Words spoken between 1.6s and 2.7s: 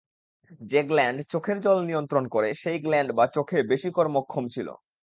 জল নিয়ন্ত্রণ করে,